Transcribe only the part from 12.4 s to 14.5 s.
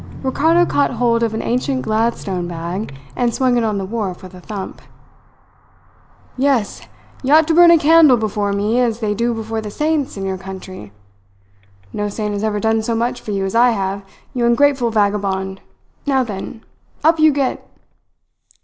ever done so much for you as I have, you